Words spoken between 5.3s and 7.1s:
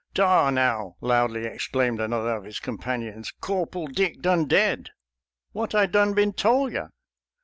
What I done bin tole yer?